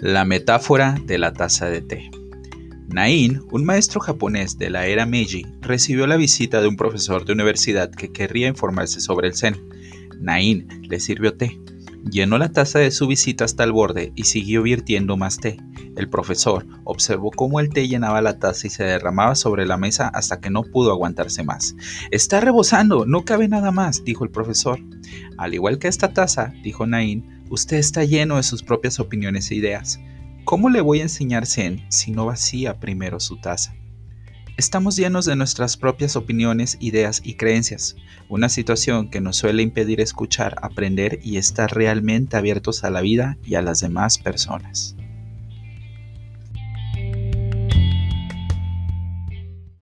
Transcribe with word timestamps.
La 0.00 0.24
metáfora 0.24 0.96
de 1.06 1.18
la 1.18 1.32
taza 1.32 1.66
de 1.66 1.80
té. 1.80 2.10
Nain, 2.88 3.42
un 3.52 3.64
maestro 3.64 4.00
japonés 4.00 4.58
de 4.58 4.68
la 4.68 4.86
era 4.86 5.06
Meiji, 5.06 5.46
recibió 5.60 6.08
la 6.08 6.16
visita 6.16 6.60
de 6.60 6.66
un 6.66 6.76
profesor 6.76 7.24
de 7.24 7.32
universidad 7.32 7.90
que 7.90 8.10
querría 8.10 8.48
informarse 8.48 9.00
sobre 9.00 9.28
el 9.28 9.36
Zen. 9.36 9.56
Nain 10.18 10.66
le 10.82 10.98
sirvió 10.98 11.36
té, 11.36 11.60
llenó 12.10 12.38
la 12.38 12.50
taza 12.50 12.80
de 12.80 12.90
su 12.90 13.06
visita 13.06 13.44
hasta 13.44 13.62
el 13.62 13.70
borde 13.70 14.12
y 14.16 14.24
siguió 14.24 14.62
virtiendo 14.62 15.16
más 15.16 15.38
té. 15.38 15.58
El 15.96 16.08
profesor 16.08 16.66
observó 16.82 17.30
cómo 17.30 17.60
el 17.60 17.70
té 17.70 17.86
llenaba 17.86 18.20
la 18.20 18.40
taza 18.40 18.66
y 18.66 18.70
se 18.70 18.82
derramaba 18.82 19.36
sobre 19.36 19.64
la 19.64 19.76
mesa 19.76 20.08
hasta 20.08 20.40
que 20.40 20.50
no 20.50 20.64
pudo 20.64 20.90
aguantarse 20.90 21.44
más. 21.44 21.76
Está 22.10 22.40
rebosando, 22.40 23.06
no 23.06 23.24
cabe 23.24 23.46
nada 23.46 23.70
más, 23.70 24.02
dijo 24.04 24.24
el 24.24 24.30
profesor. 24.30 24.80
Al 25.38 25.54
igual 25.54 25.78
que 25.78 25.86
esta 25.86 26.12
taza, 26.12 26.52
dijo 26.64 26.84
Nain, 26.84 27.33
Usted 27.50 27.76
está 27.76 28.04
lleno 28.04 28.36
de 28.36 28.42
sus 28.42 28.62
propias 28.62 28.98
opiniones 28.98 29.50
e 29.50 29.54
ideas. 29.54 30.00
¿Cómo 30.44 30.70
le 30.70 30.80
voy 30.80 31.00
a 31.00 31.04
enseñar 31.04 31.46
Zen 31.46 31.84
si 31.90 32.10
no 32.10 32.26
vacía 32.26 32.80
primero 32.80 33.20
su 33.20 33.38
taza? 33.40 33.74
Estamos 34.56 34.96
llenos 34.96 35.24
de 35.24 35.36
nuestras 35.36 35.76
propias 35.76 36.16
opiniones, 36.16 36.76
ideas 36.80 37.20
y 37.24 37.34
creencias, 37.34 37.96
una 38.28 38.48
situación 38.48 39.10
que 39.10 39.20
nos 39.20 39.36
suele 39.36 39.62
impedir 39.62 40.00
escuchar, 40.00 40.56
aprender 40.62 41.18
y 41.22 41.36
estar 41.36 41.74
realmente 41.74 42.36
abiertos 42.36 42.84
a 42.84 42.90
la 42.90 43.00
vida 43.00 43.36
y 43.44 43.56
a 43.56 43.62
las 43.62 43.80
demás 43.80 44.18
personas. 44.18 44.96